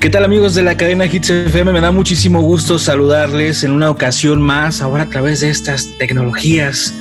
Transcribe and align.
¿Qué 0.00 0.10
tal 0.10 0.24
amigos 0.24 0.54
de 0.54 0.62
la 0.62 0.76
cadena 0.76 1.06
Hits 1.06 1.30
FM? 1.30 1.72
Me 1.72 1.80
da 1.80 1.90
muchísimo 1.90 2.42
gusto 2.42 2.78
saludarles 2.78 3.64
en 3.64 3.72
una 3.72 3.90
ocasión 3.90 4.42
más, 4.42 4.82
ahora 4.82 5.04
a 5.04 5.08
través 5.08 5.40
de 5.40 5.48
estas 5.48 5.88
tecnologías, 5.98 6.94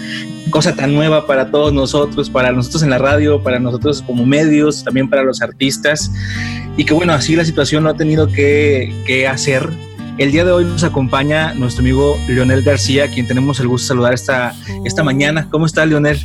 cosa 0.49 0.75
tan 0.75 0.95
nueva 0.95 1.27
para 1.27 1.51
todos 1.51 1.73
nosotros, 1.73 2.29
para 2.29 2.53
nosotros 2.53 2.83
en 2.83 2.89
la 2.89 2.97
radio, 2.97 3.43
para 3.43 3.59
nosotros 3.59 4.01
como 4.01 4.25
medios, 4.25 4.83
también 4.83 5.09
para 5.09 5.23
los 5.23 5.41
artistas. 5.41 6.09
Y 6.77 6.85
que 6.85 6.93
bueno, 6.93 7.13
así 7.13 7.35
la 7.35 7.43
situación 7.43 7.83
lo 7.83 7.89
ha 7.89 7.95
tenido 7.95 8.27
que, 8.27 8.93
que 9.05 9.27
hacer. 9.27 9.69
El 10.17 10.31
día 10.31 10.45
de 10.45 10.53
hoy 10.53 10.63
nos 10.63 10.85
acompaña 10.85 11.53
nuestro 11.53 11.81
amigo 11.81 12.17
Leonel 12.29 12.63
García, 12.63 13.09
quien 13.09 13.27
tenemos 13.27 13.59
el 13.59 13.67
gusto 13.67 13.83
de 13.83 13.87
saludar 13.89 14.13
esta, 14.13 14.55
esta 14.85 15.03
mañana. 15.03 15.49
¿Cómo 15.51 15.65
está 15.65 15.85
Leonel? 15.85 16.17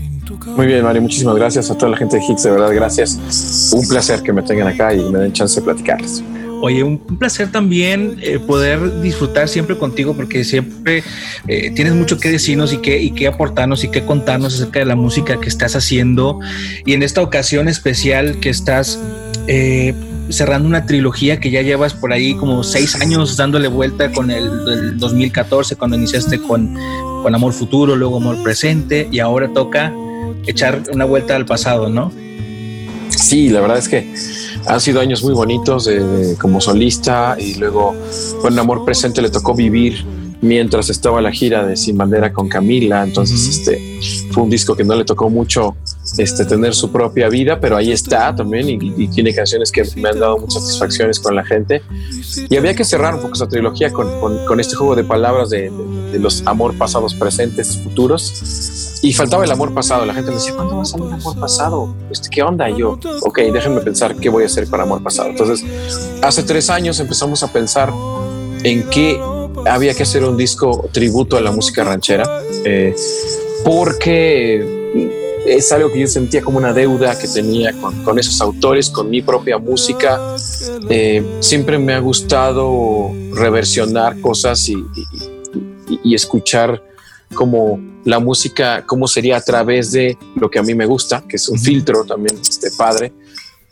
Muy 0.47 0.67
bien, 0.67 0.85
Mario, 0.85 1.03
muchísimas 1.03 1.35
gracias 1.35 1.69
a 1.71 1.77
toda 1.77 1.91
la 1.91 1.97
gente 1.97 2.17
de 2.17 2.23
Hits, 2.25 2.45
de 2.45 2.53
verdad, 2.53 2.73
gracias. 2.73 3.73
Un 3.75 3.87
placer 3.89 4.23
que 4.23 4.33
me 4.33 4.43
tengan 4.43 4.69
acá 4.69 4.95
y 4.95 5.01
me 5.11 5.19
den 5.19 5.33
chance 5.33 5.59
de 5.59 5.65
platicarles. 5.65 6.23
Oye, 6.61 6.83
un, 6.83 6.99
placer 6.99 7.51
también 7.51 8.19
eh, 8.23 8.39
poder 8.39 9.01
disfrutar 9.01 9.49
siempre 9.49 9.79
contigo 9.79 10.15
porque 10.15 10.45
siempre 10.45 11.03
eh, 11.49 11.71
tienes 11.75 11.95
mucho 11.95 12.19
que 12.19 12.31
decirnos 12.31 12.73
y 12.73 12.79
que, 12.79 13.01
y 13.03 13.13
que 13.13 13.27
aportarnos 13.27 13.83
y 13.85 13.91
que 13.91 14.05
contarnos 14.05 14.55
acerca 14.55 14.81
de 14.81 14.85
la 14.85 14.97
música 14.97 15.41
que 15.41 15.49
estás 15.49 15.75
haciendo. 15.75 16.39
Y 16.85 16.93
en 16.93 17.03
esta 17.03 17.23
ocasión 17.23 17.69
especial 17.69 18.41
que 18.41 18.51
estás 18.51 19.01
eh, 19.47 19.95
cerrando 20.29 20.69
una 20.69 20.87
trilogía 20.87 21.41
que 21.41 21.51
ya 21.51 21.63
llevas 21.63 21.95
por 21.95 22.13
ahí 22.13 22.35
como 22.35 22.63
seis 22.63 22.95
años 23.01 23.37
dándole 23.37 23.69
vuelta 23.69 24.13
con 24.13 24.31
el, 24.31 24.45
el 24.69 24.99
2014 24.99 25.77
cuando 25.77 25.97
iniciaste 25.97 26.39
con, 26.39 26.75
con 27.23 27.35
Amor 27.35 27.53
Futuro, 27.53 27.97
luego 27.97 28.19
Amor 28.19 28.43
Presente 28.43 29.09
y 29.11 29.19
ahora 29.19 29.49
toca 29.53 29.93
echar 30.47 30.83
una 30.93 31.05
vuelta 31.05 31.37
al 31.37 31.47
pasado, 31.47 31.89
¿no? 31.89 32.13
Sí, 33.21 33.51
la 33.51 33.61
verdad 33.61 33.79
es 33.79 33.89
que 33.89 34.13
han 34.67 34.81
sido 34.81 35.01
años 35.01 35.23
muy 35.23 35.35
bonitos 35.35 35.89
como 36.39 36.61
solista 36.61 37.37
y 37.39 37.55
luego, 37.55 37.95
bueno, 38.41 38.63
Amor 38.63 38.85
Presente 38.85 39.21
le 39.21 39.31
tocó 39.31 39.55
vivir 39.55 40.05
mientras 40.41 40.89
estaba 40.89 41.21
la 41.21 41.31
gira 41.31 41.67
de 41.67 41.77
Sin 41.77 41.99
Bandera 41.99 42.33
con 42.33 42.49
Camila, 42.49 43.05
entonces 43.05 43.47
este 43.47 44.01
fue 44.33 44.43
un 44.43 44.51
disco 44.51 44.75
que 44.75 44.85
no 44.85 44.95
le 44.95 45.05
tocó 45.05 45.29
mucho 45.29 45.77
este, 46.19 46.45
tener 46.45 46.75
su 46.75 46.91
propia 46.91 47.29
vida, 47.29 47.61
pero 47.61 47.77
ahí 47.77 47.93
está 47.93 48.35
también 48.35 48.69
y, 48.69 49.09
tiene 49.09 49.35
canciones 49.35 49.71
que 49.71 49.83
me 49.97 50.09
han 50.09 50.19
dado 50.19 50.39
muchas 50.39 50.63
satisfacciones 50.63 51.21
con 51.21 51.35
la 51.35 51.45
gente. 51.45 51.83
Y 52.49 52.57
había 52.57 52.75
que 52.75 52.85
cerrar 52.85 53.15
un 53.15 53.23
poco 53.23 53.35
esa 53.35 53.49
trilogía 53.49 53.93
con, 53.93 54.47
con, 54.47 54.61
este 54.61 54.77
juego 54.77 54.95
de 54.95 55.05
palabras 55.05 55.51
de, 55.51 55.71
de, 56.13 56.19
los 56.19 56.43
amor 56.47 56.77
pasados, 56.77 57.15
presentes, 57.15 57.77
futuros. 57.79 59.01
Y 59.03 59.13
faltaba 59.13 59.45
el 59.45 59.51
amor 59.51 59.75
pasado. 59.75 60.05
La 60.05 60.15
gente 60.15 60.31
me 60.31 60.37
decía, 60.37 60.55
¿cuándo 60.55 60.77
va 60.77 60.83
a 60.83 60.85
salir 60.85 61.07
el 61.07 61.15
amor 61.15 61.39
pasado? 61.39 61.95
Este, 62.11 62.29
¿Qué 62.29 62.43
onda? 62.43 62.69
Y 62.71 62.79
yo, 62.79 62.99
ok, 63.23 63.39
déjenme 63.53 63.81
pensar 63.81 64.17
qué 64.17 64.29
voy 64.29 64.45
a 64.45 64.47
hacer 64.47 64.69
para 64.69 64.83
amor 64.85 65.03
pasado. 65.03 65.31
Entonces, 65.31 65.65
hace 66.23 66.43
tres 66.43 66.71
años 66.71 67.01
empezamos 67.01 67.43
a 67.43 67.53
pensar 67.53 67.93
en 68.63 68.89
qué 68.91 69.21
había 69.67 69.95
que 69.95 70.03
hacer 70.03 70.25
un 70.25 70.37
disco 70.37 70.89
tributo 70.93 71.37
a 71.37 71.41
la 71.41 71.51
música 71.51 71.85
ranchera, 71.85 72.43
eh, 72.65 72.95
porque 73.65 74.81
es 75.57 75.73
algo 75.73 75.93
que 75.93 76.01
yo 76.01 76.07
sentía 76.07 76.43
como 76.43 76.59
una 76.59 76.73
deuda 76.73 77.19
que 77.19 77.27
tenía 77.27 77.75
con, 78.05 78.19
esos 78.19 78.41
autores, 78.41 78.89
con 78.89 79.11
mi 79.11 79.21
propia 79.21 79.59
música. 79.59 80.37
Eh, 80.89 81.39
siempre 81.41 81.79
me 81.79 81.93
ha 81.93 81.99
gustado 81.99 83.11
reversionar 83.33 84.21
cosas 84.21 84.69
y, 84.69 84.77
y, 86.05 86.15
escuchar 86.15 86.83
como 87.35 87.81
la 88.05 88.19
música, 88.19 88.85
cómo 88.87 89.09
sería 89.09 89.37
a 89.37 89.41
través 89.41 89.93
de 89.93 90.17
lo 90.37 90.51
que 90.51 90.59
a 90.59 90.63
mí 90.63 90.75
me 90.75 90.87
gusta, 90.87 91.25
que 91.29 91.37
es 91.37 91.49
un 91.49 91.59
filtro 91.59 92.05
también 92.05 92.39
este 92.41 92.71
padre 92.71 93.13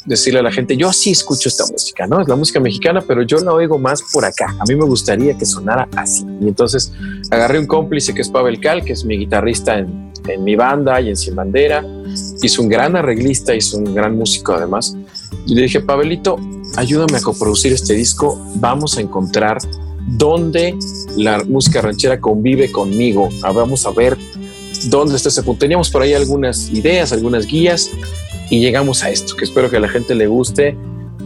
decirle 0.09 0.41
a 0.41 0.42
la 0.42 0.51
gente, 0.51 0.77
yo 0.77 0.92
sí 0.92 1.11
escucho 1.11 1.48
esta 1.48 1.64
música, 1.70 2.06
¿no? 2.06 2.20
Es 2.20 2.28
la 2.28 2.34
música 2.34 2.59
mexicana, 2.59 3.03
pero 3.06 3.23
yo 3.23 3.39
la 3.39 3.53
oigo 3.53 3.78
más 3.78 4.03
por 4.12 4.25
acá. 4.25 4.55
A 4.59 4.64
mí 4.64 4.75
me 4.75 4.84
gustaría 4.84 5.37
que 5.37 5.45
sonara 5.45 5.89
así. 5.95 6.24
Y 6.41 6.48
entonces 6.48 6.92
agarré 7.30 7.58
un 7.58 7.67
cómplice 7.67 8.14
que 8.14 8.23
es 8.23 8.29
Pavel 8.29 8.58
Cal, 8.61 8.83
que 8.85 8.95
es 8.95 9.05
mi 9.05 9.18
guitarrista 9.18 9.79
en, 9.79 10.13
en 10.27 10.42
mi 10.42 10.57
banda 10.57 11.01
y 11.01 11.11
en 11.11 11.17
Sin 11.17 11.35
Bandera. 11.35 11.85
Hizo 12.42 12.63
un 12.63 12.68
gran 12.68 12.97
arreglista, 12.97 13.55
hizo 13.55 13.77
un 13.77 13.95
gran 13.95 14.17
músico 14.17 14.55
además. 14.55 14.97
Y 15.47 15.55
le 15.55 15.63
dije, 15.63 15.80
Pavelito, 15.80 16.39
ayúdame 16.77 17.18
a 17.18 17.20
coproducir 17.20 17.73
este 17.73 17.95
disco. 17.95 18.41
Vamos 18.57 18.97
a 18.97 19.02
encontrar 19.02 19.58
dónde 20.07 20.77
la 21.17 21.45
música 21.45 21.83
ranchera 21.83 22.18
convive 22.18 22.73
conmigo. 22.73 23.29
Ah, 23.42 23.52
vamos 23.52 23.85
a 23.86 23.91
ver 23.91 24.17
dónde 24.86 25.17
está 25.17 25.29
ese 25.29 25.42
punto. 25.42 25.61
Teníamos 25.61 25.91
por 25.91 26.02
ahí 26.02 26.14
algunas 26.14 26.70
ideas, 26.70 27.13
algunas 27.13 27.47
guías 27.47 27.91
y 28.51 28.61
llegamos 28.61 29.03
a 29.05 29.11
esto, 29.11 29.36
que 29.36 29.45
espero 29.45 29.70
que 29.70 29.77
a 29.77 29.81
la 29.81 29.89
gente 29.89 30.14
le 30.14 30.27
guste, 30.27 30.77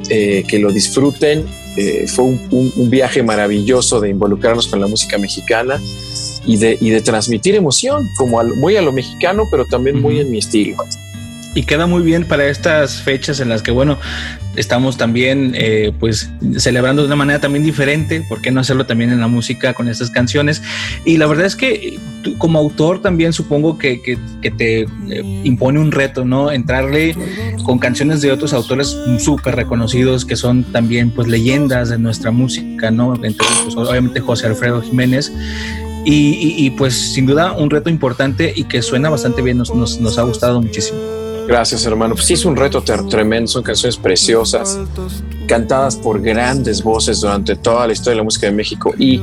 eh, 0.09 0.45
que 0.49 0.59
lo 0.59 0.73
disfruten. 0.73 1.45
Eh, 1.77 2.07
fue 2.07 2.25
un, 2.25 2.91
viaje 2.91 3.23
maravilloso 3.23 4.01
de 4.01 4.11
involucrarnos 4.11 4.67
con 4.69 4.81
la 4.81 4.87
música 4.87 5.17
mexicana 5.17 5.81
y 6.45 6.57
de, 6.59 6.77
y 6.81 6.91
de 6.91 7.01
transmitir 7.01 7.55
emoción, 7.55 8.07
como 8.19 8.43
muy 8.57 8.77
a 8.77 8.83
lo 8.83 8.93
mexicano, 8.93 9.45
pero 9.51 9.65
también 9.65 10.01
muy 10.01 10.21
en 10.21 10.31
mi 10.31 10.39
estilo 10.39 10.77
y 11.55 11.65
queda 11.65 11.87
muy 11.87 12.03
bien 12.03 12.25
para 12.25 12.47
estas 12.47 13.03
fechas 13.03 13.41
en 13.41 13.49
las 13.49 13.63
que, 13.63 13.71
bueno, 13.71 13.99
estamos 14.57 14.97
también 14.97 15.53
eh, 15.57 15.93
pues 15.99 16.31
celebrando 16.59 17.03
de 17.03 17.07
una 17.07 17.17
manera 17.17 17.41
también 17.41 17.65
diferente, 17.65 18.25
¿por 18.29 18.41
qué 18.41 18.51
no 18.51 18.61
hacerlo 18.61 18.87
también 18.87 19.11
en 19.11 19.21
la 19.21 19.29
música 19.29 19.75
con 19.75 19.89
estas 19.89 20.11
canciones? 20.11 20.63
Y 21.05 21.17
la 21.17 21.27
verdad 21.27 21.47
es 21.47 21.57
que 21.57 21.99
como 22.39 22.59
autor 22.59 23.03
también 23.03 23.33
supongo 23.33 23.79
que, 23.79 24.01
que, 24.03 24.51
te 24.51 24.83
eh, 24.83 24.87
impone 25.45 25.81
un 25.81 25.91
reto, 25.91 26.25
¿no? 26.25 26.53
Entrarle 26.53 27.17
con 27.65 27.79
canciones 27.79 28.21
de 28.21 28.31
otros 28.31 28.53
autores 28.53 28.97
súper 29.19 29.57
reconocidos 29.57 30.25
que 30.25 30.37
son 30.37 30.65
también 30.65 31.11
pues 31.11 31.29
leyendas 31.29 31.89
de 31.89 31.99
nuestra 31.99 32.31
música, 32.31 32.91
¿no? 32.91 33.15
Entre 33.15 33.47
pues, 33.65 33.77
obviamente 33.77 34.21
José 34.21 34.47
Alfredo 34.47 34.83
Jiménez. 34.83 35.33
Y, 36.05 36.57
y, 36.59 36.71
pues 36.71 36.95
sin 36.95 37.27
duda 37.27 37.53
un 37.53 37.71
reto 37.71 37.89
importante 37.89 38.53
y 38.57 38.65
que 38.65 38.83
suena 38.83 39.09
bastante 39.09 39.41
bien, 39.41 39.59
nos, 39.59 39.73
nos 39.73 40.19
ha 40.19 40.23
gustado 40.23 40.61
muchísimo. 40.61 41.22
Gracias, 41.47 41.85
hermano. 41.87 42.15
Pues 42.15 42.27
sí, 42.27 42.35
es 42.35 42.45
un 42.45 42.57
reto 42.57 42.83
tremendo. 42.83 43.49
Son 43.49 43.63
canciones 43.63 43.97
preciosas, 43.97 44.79
cantadas 45.47 45.97
por 45.97 46.21
grandes 46.21 46.83
voces 46.83 47.21
durante 47.21 47.57
toda 47.57 47.87
la 47.87 47.93
historia 47.93 48.13
de 48.13 48.17
la 48.19 48.25
música 48.25 48.47
de 48.47 48.53
México. 48.53 48.95
Y 48.99 49.21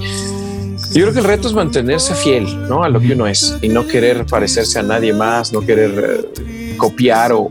yo 0.93 1.03
creo 1.03 1.13
que 1.13 1.19
el 1.19 1.25
reto 1.25 1.47
es 1.47 1.53
mantenerse 1.53 2.15
fiel 2.15 2.67
¿no? 2.67 2.83
a 2.83 2.89
lo 2.89 2.99
que 2.99 3.13
uno 3.13 3.27
es 3.27 3.55
y 3.61 3.69
no 3.69 3.85
querer 3.85 4.25
parecerse 4.25 4.79
a 4.79 4.83
nadie 4.83 5.13
más, 5.13 5.53
no 5.53 5.61
querer 5.61 6.31
eh, 6.35 6.75
copiar 6.77 7.31
o, 7.31 7.47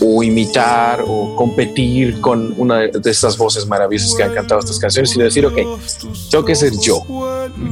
o, 0.00 0.22
imitar 0.22 1.02
o 1.06 1.34
competir 1.36 2.20
con 2.20 2.52
una 2.58 2.80
de 2.80 3.10
estas 3.10 3.38
voces 3.38 3.66
maravillosas 3.66 4.14
que 4.14 4.22
han 4.22 4.34
cantado 4.34 4.60
estas 4.60 4.78
canciones, 4.78 5.10
sino 5.10 5.24
decir, 5.24 5.46
ok, 5.46 5.56
tengo 6.30 6.44
que 6.44 6.54
ser 6.54 6.72
yo, 6.82 7.02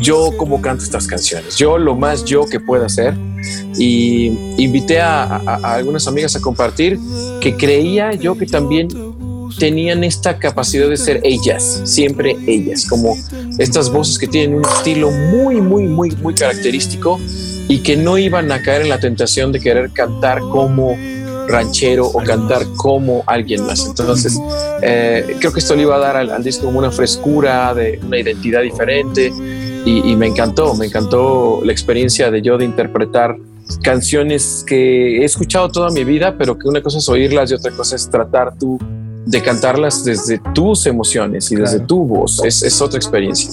yo 0.00 0.30
como 0.38 0.62
canto 0.62 0.84
estas 0.84 1.06
canciones, 1.06 1.56
yo 1.56 1.76
lo 1.76 1.94
más 1.94 2.24
yo 2.24 2.46
que 2.46 2.60
pueda 2.60 2.86
hacer. 2.86 3.14
Y 3.76 4.26
invité 4.56 5.00
a, 5.00 5.24
a 5.24 5.74
algunas 5.74 6.06
amigas 6.06 6.36
a 6.36 6.40
compartir 6.40 6.98
que 7.40 7.56
creía 7.56 8.12
yo 8.12 8.36
que 8.36 8.46
también 8.46 8.88
tenían 9.58 10.04
esta 10.04 10.38
capacidad 10.38 10.88
de 10.88 10.96
ser 10.96 11.20
ellas, 11.22 11.82
siempre 11.84 12.36
ellas, 12.46 12.86
como 12.88 13.16
estas 13.58 13.90
voces 13.90 14.18
que 14.18 14.26
tienen 14.26 14.56
un 14.56 14.64
estilo 14.64 15.10
muy, 15.10 15.60
muy, 15.60 15.84
muy, 15.84 16.10
muy 16.16 16.34
característico 16.34 17.20
y 17.68 17.78
que 17.78 17.96
no 17.96 18.18
iban 18.18 18.50
a 18.52 18.62
caer 18.62 18.82
en 18.82 18.88
la 18.88 19.00
tentación 19.00 19.52
de 19.52 19.60
querer 19.60 19.90
cantar 19.90 20.40
como 20.40 20.96
ranchero 21.46 22.06
o 22.06 22.22
cantar 22.22 22.64
como 22.76 23.22
alguien 23.26 23.64
más. 23.66 23.86
Entonces, 23.86 24.38
eh, 24.82 25.36
creo 25.38 25.52
que 25.52 25.60
esto 25.60 25.76
le 25.76 25.82
iba 25.82 25.96
a 25.96 25.98
dar 25.98 26.16
al, 26.16 26.42
disco 26.42 26.66
como 26.66 26.78
una 26.78 26.90
frescura, 26.90 27.74
de 27.74 28.00
una 28.02 28.18
identidad 28.18 28.62
diferente 28.62 29.32
y, 29.84 30.16
me 30.16 30.26
encantó, 30.26 30.74
me 30.74 30.86
encantó 30.86 31.60
la 31.64 31.72
experiencia 31.72 32.30
de 32.30 32.42
yo 32.42 32.56
de 32.56 32.64
interpretar 32.64 33.36
canciones 33.82 34.64
que 34.66 35.18
he 35.18 35.24
escuchado 35.24 35.68
toda 35.68 35.90
mi 35.90 36.04
vida, 36.04 36.36
pero 36.36 36.58
que 36.58 36.68
una 36.68 36.82
cosa 36.82 36.98
es 36.98 37.08
oírlas 37.08 37.50
y 37.50 37.54
otra 37.54 37.70
cosa 37.72 37.96
es 37.96 38.08
tratar 38.08 38.56
tú 38.58 38.78
de 39.26 39.42
cantarlas 39.42 40.04
desde 40.04 40.38
tus 40.54 40.86
emociones 40.86 41.50
y 41.50 41.56
desde 41.56 41.80
tu 41.80 42.04
voz. 42.04 42.42
Es, 42.44 42.62
es 42.62 42.80
otra 42.80 42.98
experiencia. 42.98 43.50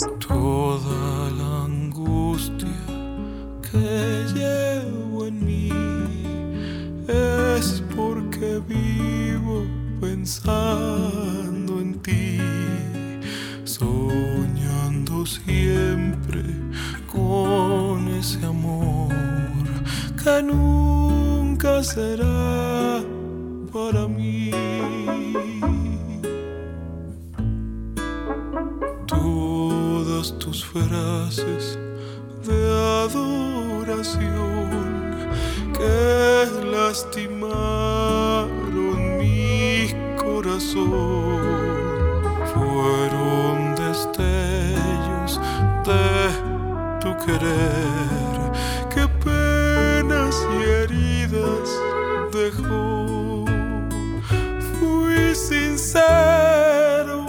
pensando 10.22 11.11
siempre 16.12 16.44
con 17.08 18.08
ese 18.10 18.46
amor 18.46 19.14
que 20.22 20.44
nunca 20.44 21.84
será 21.84 23.02
para 23.72 24.08
mí. 24.08 24.52
Todas 29.08 30.38
tus 30.40 30.66
frases 30.66 31.80
de 32.46 32.70
adoración 33.06 34.70
que 35.78 36.48
lastimaron 36.72 38.48
mi 39.18 39.88
corazón 40.18 41.21
tu 47.12 47.26
querer, 47.26 48.52
qué 48.94 49.08
penas 49.24 50.36
y 50.54 50.64
heridas 50.70 51.70
dejó. 52.32 53.46
Fui 54.80 55.36
sincero 55.36 57.26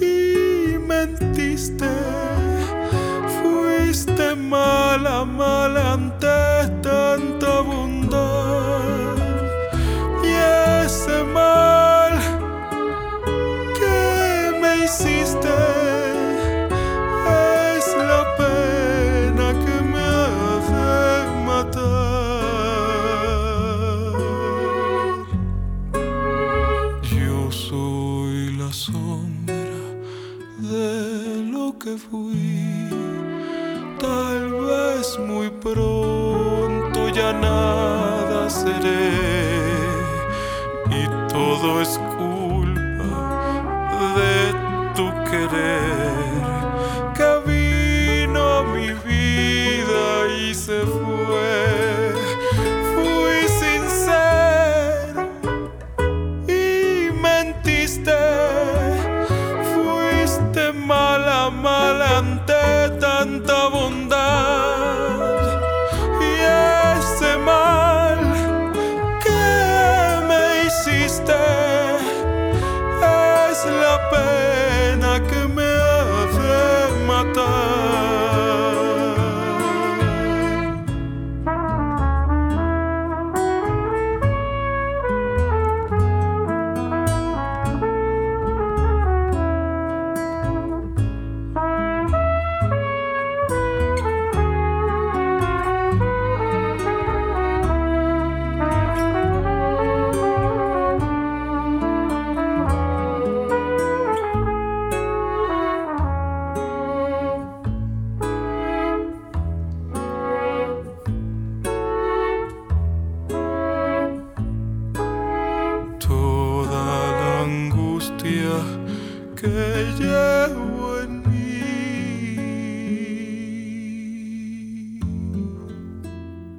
y 0.00 0.78
mentiste, 0.78 1.88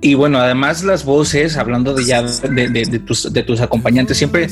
Y 0.06 0.14
bueno, 0.14 0.38
además 0.40 0.84
las 0.84 1.04
voces, 1.04 1.58
hablando 1.58 1.96
de 1.96 2.06
ya 2.06 2.22
de, 2.22 2.70
de- 2.70 2.84
de 2.86 3.00
tus, 3.00 3.34
de 3.34 3.42
tus 3.42 3.60
acompañantes, 3.60 4.16
siempre 4.18 4.50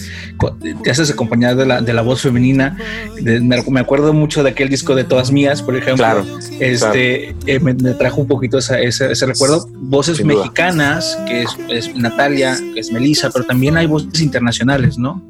te 0.84 0.90
haces 0.90 1.12
acompañar 1.12 1.56
de 1.56 1.68
la, 1.68 1.80
de 1.80 1.94
la 1.94 2.02
voz 2.02 2.22
femenina. 2.22 2.76
Me, 3.22 3.80
acuerdo 3.80 4.14
mucho 4.14 4.42
de 4.42 4.50
aquel 4.50 4.70
disco 4.70 4.96
de 4.96 5.04
Todas 5.04 5.32
Mías, 5.32 5.62
por 5.62 5.76
ejemplo. 5.76 5.98
Claro, 5.98 6.26
Este 6.60 7.36
eh, 7.46 7.60
me, 7.60 7.76
me 7.76 7.92
trajo 7.94 8.20
un 8.22 8.28
poquito 8.28 8.58
esa- 8.58 8.80
ese, 8.80 9.12
ese 9.12 9.28
recuerdo. 9.28 9.68
Voces 9.74 10.18
Sin 10.18 10.28
duda. 10.28 10.40
mexicanas, 10.46 11.20
que 11.28 11.44
es, 11.44 11.50
es 11.70 11.96
Natalia, 11.96 12.58
que 12.74 12.80
es 12.80 12.92
Melissa, 12.92 13.30
pero 13.30 13.46
también 13.46 13.78
hay 13.78 13.86
voces 13.86 14.22
internacionales, 14.22 14.98
¿no? 14.98 15.22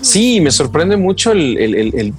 Sí, 0.00 0.40
me 0.40 0.50
sorprende 0.50 0.96
mucho 0.96 1.30
el, 1.30 1.56
el- 1.58 1.74
el- 1.76 1.94
el- 1.94 2.14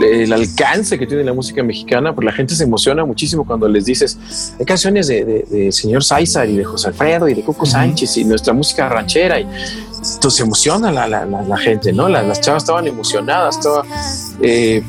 el 0.00 0.32
alcance 0.32 0.98
que 0.98 1.06
tiene 1.06 1.22
la 1.24 1.32
música 1.32 1.62
mexicana, 1.62 2.14
porque 2.14 2.26
la 2.26 2.32
gente 2.32 2.54
se 2.54 2.64
emociona 2.64 3.04
muchísimo 3.04 3.44
cuando 3.44 3.68
les 3.68 3.84
dices, 3.84 4.18
hay 4.58 4.64
canciones 4.64 5.06
de, 5.06 5.24
de- 5.24 5.42
de 5.50 5.72
señor 5.72 6.02
Sáizar 6.02 6.48
y 6.48 6.56
de 6.56 6.64
José 6.64 6.88
Alfredo 6.88 7.28
y 7.28 7.34
de 7.34 7.42
Coco 7.42 7.66
Sánchez 7.66 8.16
y 8.16 8.24
nuestra 8.24 8.52
música 8.52 8.88
ranchera 8.88 9.38
y 9.40 9.42
entonces 9.44 10.34
se 10.34 10.42
emociona 10.42 10.90
la, 10.90 11.06
la- 11.06 11.24
la- 11.26 11.42
la 11.42 11.56
gente, 11.58 11.92
¿no? 11.92 12.08
Las, 12.08 12.26
las 12.26 12.40
chavas 12.40 12.62
estaban 12.62 12.86
emocionadas, 12.86 13.56
estaba, 13.58 13.84
eh, 14.40 14.82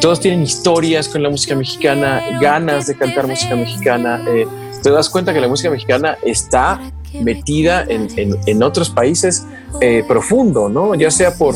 todos 0.00 0.20
tienen 0.20 0.42
historias 0.42 1.08
con 1.08 1.22
la 1.22 1.28
música 1.30 1.54
mexicana, 1.54 2.22
ganas 2.40 2.86
de 2.86 2.96
cantar 2.96 3.26
música 3.26 3.54
mexicana. 3.54 4.22
eh, 4.28 4.46
te 4.82 4.90
das 4.90 5.10
cuenta 5.10 5.34
que 5.34 5.40
la 5.40 5.48
música 5.48 5.68
mexicana 5.70 6.16
está 6.24 6.80
metida 7.22 7.84
en, 7.86 8.08
en- 8.16 8.36
en 8.46 8.62
otros 8.62 8.88
países 8.90 9.44
eh, 9.80 10.02
profundo, 10.08 10.68
¿no? 10.68 10.94
Ya 10.94 11.10
sea 11.10 11.34
por, 11.34 11.54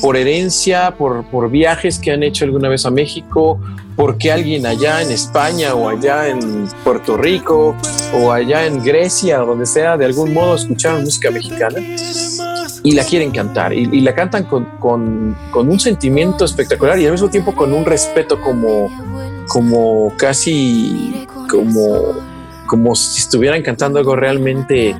por 0.00 0.16
herencia, 0.16 0.94
por, 0.96 1.24
por 1.24 1.50
viajes 1.50 1.98
que 1.98 2.12
han 2.12 2.22
hecho 2.22 2.44
alguna 2.44 2.68
vez 2.68 2.84
a 2.86 2.90
México, 2.90 3.58
porque 3.96 4.30
alguien 4.30 4.66
allá 4.66 5.00
en 5.02 5.10
España 5.10 5.74
o 5.74 5.88
allá 5.88 6.28
en 6.28 6.68
Puerto 6.84 7.16
Rico 7.16 7.74
o 8.14 8.30
allá 8.32 8.66
en 8.66 8.82
Grecia 8.84 9.42
o 9.42 9.46
donde 9.46 9.66
sea, 9.66 9.96
de 9.96 10.04
algún 10.04 10.34
modo 10.34 10.54
escucharon 10.56 11.02
música 11.02 11.30
mexicana 11.30 11.78
y 12.82 12.92
la 12.92 13.04
quieren 13.04 13.30
cantar. 13.30 13.72
Y, 13.72 13.88
y 13.90 14.00
la 14.02 14.14
cantan 14.14 14.44
con, 14.44 14.64
con- 14.78 15.36
con 15.50 15.68
un 15.68 15.80
sentimiento 15.80 16.44
espectacular 16.44 16.98
y 16.98 17.06
al 17.06 17.12
mismo 17.12 17.28
tiempo 17.30 17.54
con 17.54 17.72
un 17.72 17.84
respeto 17.84 18.40
como, 18.40 18.90
como 19.48 20.12
casi 20.16 21.26
como, 21.50 22.14
como 22.66 22.94
si 22.94 23.20
estuvieran 23.20 23.62
cantando 23.62 23.98
algo 23.98 24.14
realmente 24.14 24.94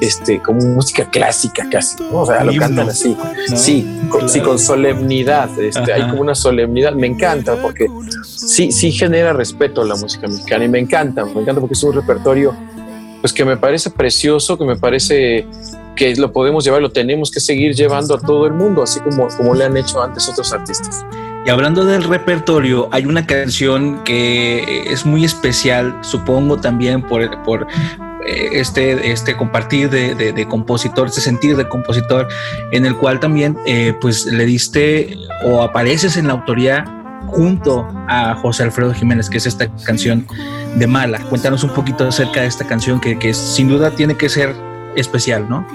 este, 0.00 0.40
como 0.40 0.60
música 0.60 1.08
clásica 1.10 1.68
casi, 1.70 1.96
¿no? 2.02 2.22
o 2.22 2.26
sea, 2.26 2.44
lo 2.44 2.54
cantan 2.56 2.88
así. 2.88 3.16
¿no? 3.50 3.56
Sí, 3.56 3.86
con, 4.08 4.28
sí, 4.28 4.40
con 4.40 4.58
solemnidad. 4.58 5.50
Este, 5.58 5.92
hay 5.92 6.08
como 6.08 6.22
una 6.22 6.34
solemnidad. 6.34 6.92
Me 6.94 7.06
encanta 7.06 7.60
porque 7.60 7.86
sí, 8.24 8.72
sí 8.72 8.92
genera 8.92 9.32
respeto 9.32 9.82
a 9.82 9.84
la 9.84 9.96
música 9.96 10.26
mexicana 10.28 10.64
y 10.64 10.68
me 10.68 10.78
encanta, 10.78 11.24
me 11.24 11.40
encanta 11.40 11.60
porque 11.60 11.74
es 11.74 11.82
un 11.82 11.94
repertorio 11.94 12.54
pues 13.20 13.32
que 13.32 13.44
me 13.44 13.56
parece 13.56 13.90
precioso, 13.90 14.56
que 14.56 14.64
me 14.64 14.76
parece 14.76 15.46
que 15.96 16.14
lo 16.16 16.32
podemos 16.32 16.64
llevar, 16.64 16.80
lo 16.80 16.90
tenemos 16.90 17.30
que 17.30 17.40
seguir 17.40 17.74
llevando 17.74 18.14
a 18.14 18.20
todo 18.20 18.46
el 18.46 18.52
mundo, 18.52 18.82
así 18.82 19.00
como, 19.00 19.26
como 19.28 19.54
le 19.54 19.64
han 19.64 19.76
hecho 19.76 20.00
antes 20.00 20.28
otros 20.28 20.52
artistas. 20.52 21.04
Y 21.44 21.50
hablando 21.50 21.84
del 21.84 22.04
repertorio, 22.04 22.88
hay 22.92 23.06
una 23.06 23.26
canción 23.26 24.04
que 24.04 24.84
es 24.92 25.04
muy 25.04 25.24
especial, 25.24 25.98
supongo 26.02 26.58
también 26.58 27.02
por, 27.02 27.42
por 27.42 27.66
este, 28.52 29.12
este 29.12 29.36
compartir 29.36 29.90
de, 29.90 30.14
de- 30.14 30.32
de 30.32 30.46
compositor, 30.48 31.06
este 31.08 31.20
sentir 31.20 31.56
de 31.56 31.68
compositor, 31.68 32.28
en 32.72 32.86
el 32.86 32.96
cual 32.96 33.20
también 33.20 33.56
eh, 33.66 33.94
pues 34.00 34.26
le 34.26 34.44
diste 34.44 35.16
o 35.44 35.62
apareces 35.62 36.16
en 36.16 36.26
la 36.26 36.34
autoría 36.34 36.84
junto 37.26 37.86
a 38.08 38.34
José 38.36 38.62
Alfredo 38.62 38.94
Jiménez, 38.94 39.28
que 39.28 39.38
es 39.38 39.46
esta 39.46 39.68
canción 39.84 40.26
de 40.76 40.86
Mala. 40.86 41.18
Cuéntanos 41.28 41.62
un 41.64 41.70
poquito 41.70 42.06
acerca 42.06 42.40
de 42.40 42.46
esta 42.46 42.66
canción 42.66 43.00
que, 43.00 43.18
que 43.18 43.34
sin 43.34 43.68
duda 43.68 43.90
tiene 43.90 44.16
que 44.16 44.28
ser 44.28 44.54
especial, 44.96 45.46
¿no? 45.48 45.66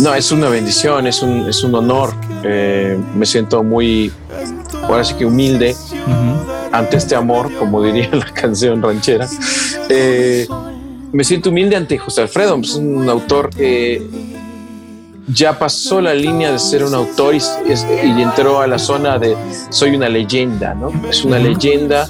No, 0.00 0.14
es 0.14 0.32
una 0.32 0.48
bendición, 0.48 1.06
es 1.06 1.22
un, 1.22 1.48
es 1.48 1.62
un 1.64 1.74
honor. 1.74 2.12
Eh, 2.42 2.98
me 3.14 3.24
siento 3.26 3.62
muy, 3.62 4.12
ahora 4.82 5.04
sí 5.04 5.14
que 5.14 5.24
humilde 5.24 5.74
ante 6.72 6.96
este 6.96 7.14
amor, 7.14 7.50
como 7.58 7.82
diría 7.82 8.10
la 8.12 8.26
canción 8.26 8.82
ranchera. 8.82 9.26
Eh, 9.88 10.46
me 11.14 11.22
siento 11.22 11.50
humilde 11.50 11.76
ante 11.76 11.96
José 11.96 12.22
Alfredo, 12.22 12.58
es 12.60 12.74
un 12.74 13.08
autor 13.08 13.50
que 13.50 14.02
ya 15.28 15.56
pasó 15.56 16.00
la 16.00 16.12
línea 16.12 16.50
de 16.50 16.58
ser 16.58 16.84
un 16.84 16.92
autor 16.92 17.36
y 17.36 18.22
entró 18.22 18.60
a 18.60 18.66
la 18.66 18.80
zona 18.80 19.16
de 19.16 19.36
soy 19.70 19.94
una 19.94 20.08
leyenda, 20.08 20.74
¿no? 20.74 20.90
Es 21.08 21.24
una 21.24 21.38
leyenda 21.38 22.08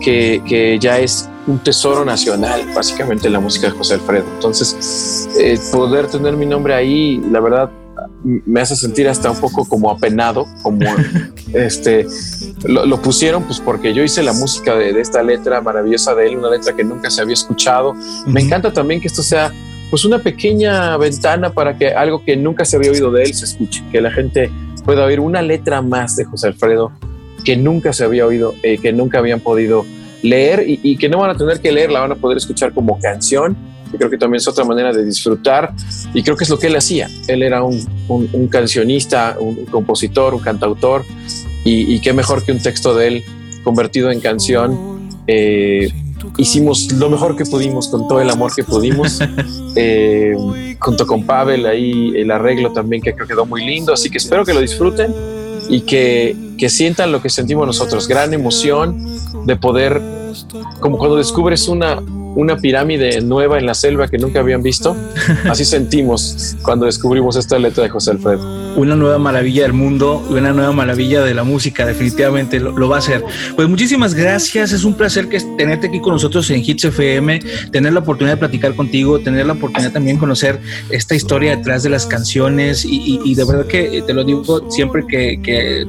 que, 0.00 0.40
que 0.46 0.78
ya 0.78 0.98
es 1.00 1.28
un 1.48 1.58
tesoro 1.58 2.04
nacional, 2.04 2.72
básicamente 2.72 3.28
la 3.28 3.40
música 3.40 3.66
de 3.66 3.72
José 3.72 3.94
Alfredo. 3.94 4.26
Entonces, 4.34 5.28
eh, 5.40 5.58
poder 5.72 6.06
tener 6.06 6.36
mi 6.36 6.46
nombre 6.46 6.72
ahí, 6.72 7.20
la 7.28 7.40
verdad, 7.40 7.70
me 8.26 8.60
hace 8.60 8.74
sentir 8.74 9.08
hasta 9.08 9.30
un 9.30 9.38
poco 9.38 9.68
como 9.68 9.90
apenado, 9.90 10.46
como 10.62 10.84
este, 11.54 12.06
lo, 12.64 13.00
pusieron 13.00 13.44
pues 13.44 13.60
porque 13.60 13.94
yo 13.94 14.02
hice 14.02 14.22
la 14.22 14.32
música 14.32 14.74
de, 14.74 15.00
esta 15.00 15.22
letra 15.22 15.60
maravillosa 15.60 16.14
de 16.14 16.26
él, 16.26 16.38
una 16.38 16.50
letra 16.50 16.74
que 16.74 16.82
nunca 16.82 17.08
se 17.10 17.22
había 17.22 17.34
escuchado. 17.34 17.94
Me 18.26 18.40
encanta 18.40 18.72
también 18.72 19.00
que 19.00 19.06
esto 19.06 19.22
sea 19.22 19.52
pues 19.90 20.04
una 20.04 20.18
pequeña 20.18 20.96
ventana 20.96 21.50
para 21.50 21.78
que 21.78 21.90
algo 21.90 22.24
que 22.24 22.36
nunca 22.36 22.64
se 22.64 22.76
había 22.76 22.90
oído 22.90 23.12
de 23.12 23.22
él 23.22 23.34
se 23.34 23.44
escuche, 23.44 23.84
que 23.92 24.00
la 24.00 24.10
gente 24.10 24.50
pueda 24.84 25.04
oír 25.04 25.20
una 25.20 25.40
letra 25.40 25.80
más 25.80 26.16
de 26.16 26.24
José 26.24 26.48
Alfredo 26.48 26.90
que 27.44 27.56
nunca 27.56 27.92
se 27.92 28.04
había 28.04 28.26
oído, 28.26 28.54
eh, 28.64 28.78
que 28.78 28.92
nunca 28.92 29.18
habían 29.18 29.38
podido 29.38 29.86
leer 30.22 30.64
y, 30.66 30.96
que 30.96 31.08
no 31.08 31.18
van 31.18 31.30
a 31.30 31.36
tener 31.36 31.60
que 31.60 31.70
leer, 31.70 31.92
la 31.92 32.00
van 32.00 32.10
a 32.10 32.16
poder 32.16 32.38
escuchar 32.38 32.72
como 32.72 32.98
canción. 32.98 33.56
Yo 33.92 33.98
creo 33.98 34.10
que 34.10 34.18
también 34.18 34.38
es 34.38 34.48
otra 34.48 34.64
manera 34.64 34.92
de 34.92 35.04
disfrutar 35.04 35.72
y 36.12 36.22
creo 36.22 36.36
que 36.36 36.44
es 36.44 36.50
lo 36.50 36.58
que 36.58 36.66
él 36.66 36.76
hacía. 36.76 37.08
Él 37.28 37.42
era 37.42 37.62
un, 37.62 38.48
cancionista, 38.50 39.36
un 39.38 39.64
compositor, 39.66 40.34
un 40.34 40.40
cantautor 40.40 41.04
y, 41.64 41.98
qué 42.00 42.12
mejor 42.12 42.44
que 42.44 42.52
un 42.52 42.60
texto 42.60 42.94
de 42.94 43.08
él 43.08 43.24
convertido 43.64 44.10
en 44.10 44.20
canción. 44.20 45.08
Eh, 45.26 45.90
hicimos 46.38 46.92
lo 46.92 47.10
mejor 47.10 47.36
que 47.36 47.44
pudimos 47.44 47.88
con 47.88 48.06
todo 48.06 48.20
el 48.20 48.30
amor 48.30 48.54
que 48.54 48.64
pudimos. 48.64 49.20
Eh, 49.78 50.34
junto 50.78 51.06
con 51.06 51.26
Pavel, 51.26 51.66
ahí 51.66 52.14
el 52.16 52.30
arreglo 52.30 52.72
también 52.72 53.02
que 53.02 53.12
creo 53.12 53.26
que 53.26 53.34
quedó 53.34 53.44
muy 53.44 53.62
lindo. 53.62 53.92
Así 53.92 54.08
que 54.08 54.16
espero 54.16 54.42
que 54.42 54.54
lo 54.54 54.62
disfruten 54.62 55.14
y 55.68 55.82
que, 55.82 56.34
que 56.56 56.70
sientan 56.70 57.12
lo 57.12 57.20
que 57.20 57.28
sentimos 57.28 57.66
nosotros. 57.66 58.08
Gran 58.08 58.32
emoción 58.32 59.04
de 59.44 59.56
poder, 59.56 60.00
como 60.80 60.96
cuando 60.96 61.16
descubres 61.16 61.68
una, 61.68 62.02
una 62.36 62.56
pirámide 62.56 63.20
nueva 63.20 63.58
en 63.58 63.66
la 63.66 63.74
selva 63.74 64.06
que 64.06 64.18
nunca 64.18 64.40
habían 64.40 64.62
visto. 64.62 64.96
Así 65.50 65.64
sentimos 65.64 66.56
cuando 66.62 66.86
descubrimos 66.86 67.36
esta 67.36 67.58
letra 67.58 67.82
de 67.82 67.88
José 67.88 68.12
Alfredo 68.12 68.66
una 68.76 68.94
nueva 68.94 69.18
maravilla 69.18 69.62
del 69.62 69.72
mundo, 69.72 70.22
una 70.28 70.52
nueva 70.52 70.72
maravilla 70.72 71.22
de 71.22 71.34
la 71.34 71.44
música, 71.44 71.86
definitivamente 71.86 72.60
lo, 72.60 72.88
va 72.88 72.96
a 72.96 72.98
hacer. 72.98 73.24
Pues 73.56 73.68
muchísimas 73.68 74.14
gracias, 74.14 74.72
es 74.72 74.84
un 74.84 74.94
placer 74.94 75.28
que 75.28 75.40
tenerte 75.56 75.88
aquí 75.88 76.00
con 76.00 76.12
nosotros 76.12 76.48
en 76.50 76.60
Hits 76.60 76.84
FM, 76.84 77.40
tener 77.72 77.92
la 77.92 78.00
oportunidad 78.00 78.34
de 78.34 78.40
platicar 78.40 78.74
contigo, 78.74 79.18
tener 79.18 79.46
la 79.46 79.54
oportunidad 79.54 79.92
también 79.92 80.16
de 80.16 80.20
conocer 80.20 80.60
esta 80.90 81.14
historia 81.14 81.56
detrás 81.56 81.82
de 81.82 81.88
las 81.88 82.06
canciones 82.06 82.84
y, 82.84 83.34
de 83.34 83.44
verdad 83.44 83.66
que 83.66 84.02
te 84.06 84.12
lo 84.12 84.24
digo 84.24 84.70
siempre 84.70 85.06
que, 85.06 85.86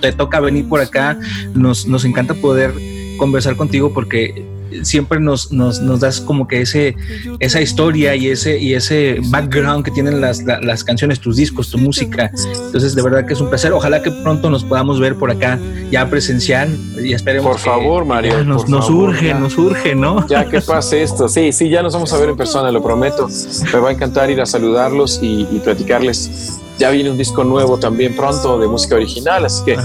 te 0.00 0.12
toca 0.12 0.40
venir 0.40 0.68
por 0.68 0.80
acá, 0.80 1.18
nos, 1.54 1.86
nos 1.86 2.04
encanta 2.04 2.34
poder 2.34 2.72
conversar 3.18 3.56
contigo 3.56 3.92
porque 3.92 4.51
siempre 4.82 5.20
nos, 5.20 5.52
nos, 5.52 5.80
nos, 5.80 6.00
das 6.00 6.20
como 6.20 6.48
que 6.48 6.62
ese, 6.62 6.96
esa 7.38 7.60
historia 7.60 8.14
y 8.14 8.28
ese, 8.28 8.58
y 8.58 8.74
ese 8.74 9.18
background 9.24 9.84
que 9.84 9.90
tienen 9.90 10.20
las, 10.20 10.42
las, 10.42 10.84
canciones, 10.84 11.20
tus 11.20 11.36
discos, 11.36 11.70
tu 11.70 11.78
música. 11.78 12.30
Entonces, 12.66 12.94
de 12.94 13.02
verdad 13.02 13.26
que 13.26 13.34
es 13.34 13.40
un 13.40 13.48
placer. 13.48 13.72
Ojalá 13.72 14.02
que 14.02 14.10
pronto 14.10 14.50
nos 14.50 14.64
podamos 14.64 15.00
ver 15.00 15.16
por 15.16 15.30
acá 15.30 15.58
ya 15.90 16.08
presencial 16.08 16.76
y 17.02 17.12
esperemos. 17.12 17.50
Por 17.52 17.60
favor, 17.60 18.04
Mario. 18.04 18.44
Nos, 18.44 18.68
nos 18.68 18.88
urge, 18.90 19.34
nos 19.34 19.56
urge, 19.58 19.94
¿no? 19.94 20.26
Ya 20.28 20.48
que 20.48 20.60
pase 20.60 21.02
esto. 21.02 21.28
Sí, 21.28 21.52
sí, 21.52 21.68
ya 21.68 21.82
nos 21.82 21.92
vamos 21.92 22.12
a 22.12 22.18
ver 22.18 22.30
en 22.30 22.36
persona, 22.36 22.70
lo 22.70 22.82
prometo. 22.82 23.28
Me 23.72 23.78
va 23.78 23.90
a 23.90 23.92
encantar 23.92 24.30
ir 24.30 24.40
a 24.40 24.46
saludarlos 24.46 25.20
y, 25.22 25.46
y 25.50 25.60
platicarles 25.62 26.60
ya 26.78 26.90
viene 26.90 27.10
un 27.10 27.18
disco 27.18 27.44
nuevo 27.44 27.78
también 27.78 28.16
pronto 28.16 28.58
de 28.58 28.66
música 28.66 28.96
original, 28.96 29.44
así 29.44 29.64
que 29.64 29.78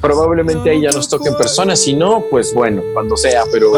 probablemente 0.00 0.70
ahí 0.70 0.82
ya 0.82 0.90
nos 0.90 1.08
toque 1.08 1.28
en 1.28 1.36
persona. 1.36 1.74
Si 1.76 1.94
no, 1.94 2.24
pues 2.30 2.52
bueno, 2.54 2.82
cuando 2.92 3.16
sea. 3.16 3.44
Pero 3.50 3.72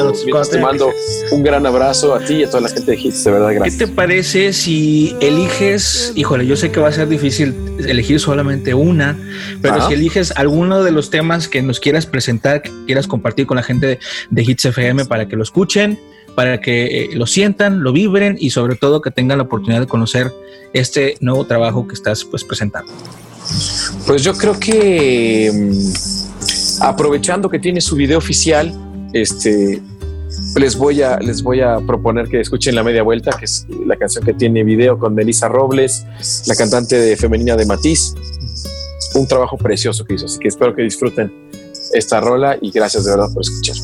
te 0.51 0.59
mando 0.59 0.91
un 1.31 1.43
gran 1.43 1.67
abrazo 1.67 2.15
a 2.15 2.21
ti 2.21 2.35
y 2.35 2.45
a 2.45 2.49
toda 2.49 2.63
la 2.63 2.69
gente 2.69 2.91
de 2.91 3.01
Hits, 3.01 3.25
de 3.25 3.31
verdad, 3.31 3.55
gracias. 3.55 3.79
¿Qué 3.79 3.87
te 3.87 3.93
parece 3.93 4.53
si 4.53 5.17
eliges, 5.21 6.13
híjole, 6.15 6.47
yo 6.47 6.57
sé 6.57 6.71
que 6.71 6.81
va 6.81 6.89
a 6.89 6.93
ser 6.93 7.09
difícil 7.09 7.55
elegir 7.87 8.21
solamente 8.21 8.75
una, 8.75 9.19
pero 9.63 9.87
si 9.87 9.95
eliges 9.95 10.33
alguno 10.37 10.83
de 10.83 10.91
los 10.91 11.11
temas 11.11 11.49
que 11.49 11.63
nos 11.63 11.81
quieras 11.81 12.07
presentar, 12.07 12.63
que 12.63 12.71
quieras 12.87 13.07
compartir 13.07 13.47
con 13.47 13.57
la 13.57 13.63
gente 13.63 13.87
de, 13.87 13.99
de 14.31 14.43
Hits 14.43 14.67
FM 14.67 15.07
para 15.07 15.29
que 15.29 15.37
lo 15.37 15.43
escuchen? 15.43 15.99
Para 16.37 16.61
que 16.61 16.85
eh, 16.85 17.09
lo 17.15 17.27
sientan, 17.27 17.83
lo 17.83 17.93
vibren 17.93 18.37
y 18.39 18.51
sobre 18.51 18.77
todo 18.77 19.01
que 19.01 19.11
tengan 19.11 19.39
la 19.39 19.45
oportunidad 19.45 19.81
de 19.81 19.87
conocer 19.89 20.31
este 20.75 21.17
nuevo 21.21 21.47
trabajo 21.47 21.89
que 21.89 21.95
estás 21.95 22.25
pues 22.25 22.45
presentando. 22.45 22.93
Pues 24.07 24.23
yo 24.23 24.35
creo 24.35 24.59
que 24.61 25.51
mm, 25.53 26.83
aprovechando 26.83 27.49
que 27.49 27.59
tiene 27.59 27.81
su 27.81 27.97
video 27.97 28.19
oficial, 28.19 28.73
este 29.13 29.83
les 30.57 30.77
voy 30.77 31.03
a 31.03 31.19
les 31.19 31.43
voy 31.43 31.61
a 31.61 31.79
proponer 31.81 32.29
que 32.29 32.41
escuchen 32.41 32.75
la 32.75 32.83
media 32.83 33.03
vuelta, 33.03 33.31
que 33.39 33.47
es 33.47 33.67
la 33.87 33.97
canción 33.97 34.23
que 34.25 34.35
tiene 34.35 34.63
video 34.63 34.99
con 34.99 35.15
Melissa 35.15 35.49
Robles, 35.49 36.05
la 36.47 36.55
cantante 36.55 36.99
de 37.01 37.17
femenina 37.17 37.57
de 37.57 37.65
Matiz. 37.65 38.15
Un 39.15 39.27
trabajo 39.27 39.57
precioso 39.57 40.05
que 40.05 40.15
hizo, 40.15 40.27
así 40.27 40.39
que 40.39 40.49
espero 40.49 40.75
que 40.75 40.83
disfruten 40.83 41.33
esta 41.95 42.21
rola 42.21 42.59
y 42.61 42.71
gracias 42.71 43.05
de 43.05 43.13
verdad 43.13 43.33
por 43.33 43.43
escuchar. 43.43 43.77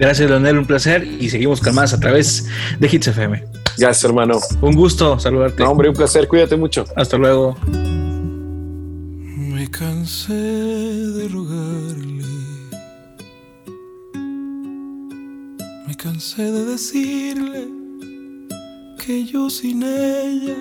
Gracias, 0.00 0.30
Leonel, 0.30 0.56
un 0.56 0.64
placer 0.64 1.06
y 1.06 1.28
seguimos 1.28 1.60
con 1.60 1.74
más 1.74 1.92
a 1.92 2.00
través 2.00 2.48
de 2.78 2.88
Hits 2.90 3.08
FM. 3.08 3.44
Gracias, 3.76 4.02
hermano. 4.02 4.40
Un 4.62 4.74
gusto 4.74 5.20
saludarte. 5.20 5.62
No, 5.62 5.72
hombre, 5.72 5.90
un 5.90 5.94
placer. 5.94 6.26
Cuídate 6.26 6.56
mucho. 6.56 6.86
Hasta 6.96 7.18
luego. 7.18 7.54
Me 9.36 9.70
cansé 9.70 10.32
de 10.32 11.28
rogarle. 11.28 12.24
Me 15.86 15.94
cansé 15.98 16.50
de 16.50 16.64
decirle 16.64 17.68
que 19.04 19.26
yo 19.26 19.50
sin 19.50 19.82
ella 19.82 20.56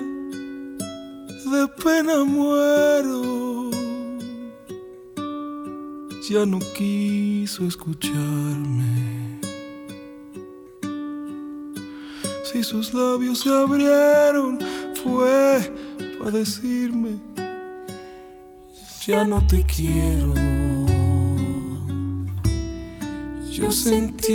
de 1.49 1.67
pena 1.81 2.25
muero 2.25 3.69
ya 6.29 6.45
no 6.45 6.59
quiso 6.77 7.65
escucharme. 7.65 9.08
Si 12.59 12.65
sus 12.65 12.93
labios 12.93 13.39
se 13.39 13.49
abrieron, 13.49 14.59
fue 15.01 15.73
para 16.19 16.31
decirme, 16.31 17.11
ya 19.07 19.23
no 19.23 19.41
te 19.47 19.63
quiero. 19.63 20.33
Yo 23.49 23.71
sentí 23.71 24.27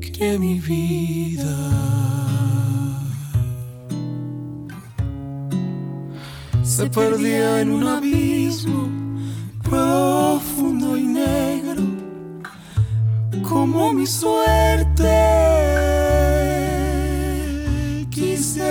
que 0.00 0.38
mi 0.38 0.58
vida 0.60 1.58
se 6.62 6.88
perdía 6.88 7.60
en 7.60 7.70
un 7.70 7.86
abismo 7.86 8.88
profundo 9.62 10.96
y 10.96 11.02
negro 11.02 11.82
como 13.46 13.92
mi 13.92 14.06
suerte. 14.06 15.89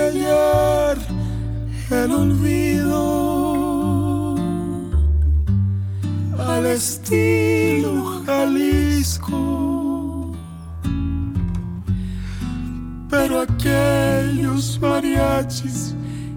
hallar 0.00 0.96
el 1.90 2.12
olvido 2.12 3.00
al 6.38 6.64
estilo 6.66 8.22
Jalisco. 8.24 10.32
Pero 13.10 13.40
aquellos 13.40 14.78
mariachis 14.80 15.94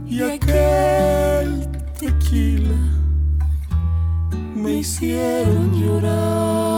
y 0.08 0.22
aquel 0.22 1.70
tequila 2.00 2.76
me 4.56 4.80
hicieron 4.80 5.72
llorar. 5.80 6.73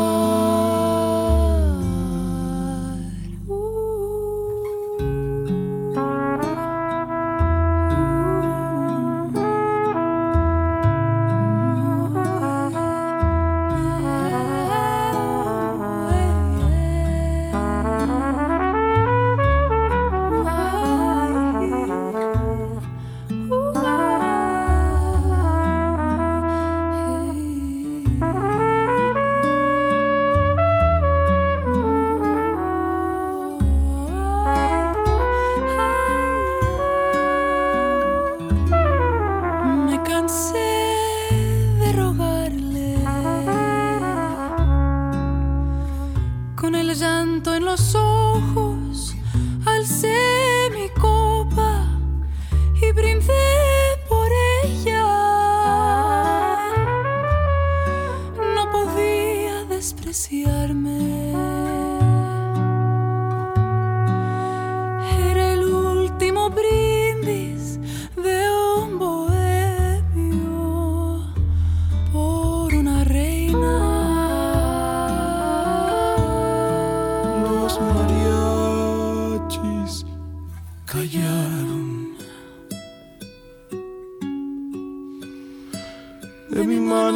en 47.43 47.65
los 47.65 47.95
ojos. 47.95 48.64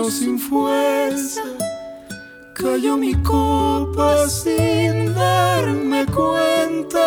Sin 0.10 0.40
fuerza. 0.40 1.42
Cayó 2.54 2.98
mi 2.98 3.14
copa 3.22 4.28
sin 4.28 5.14
darme 5.14 6.06
cuenta. 6.08 7.06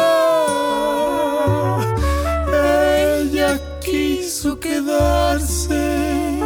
Ella 3.19 3.61
quiso 3.81 4.59
quedarse 4.59 6.39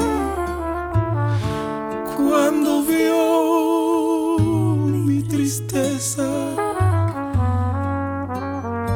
cuando 2.16 2.82
vio 2.82 4.38
mi 4.38 5.22
tristeza. 5.22 6.26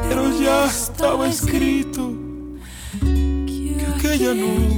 Pero 0.09 0.31
ya 0.41 0.67
estaba 0.67 1.29
escrito 1.29 2.13
que 3.01 3.87
aquella 3.95 4.35
noche 4.35 4.71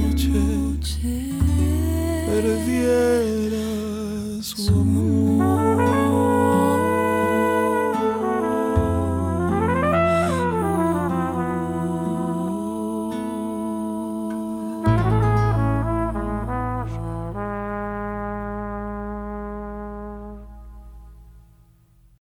perdiera 2.33 3.61
su 4.41 4.67
amor. 4.69 5.42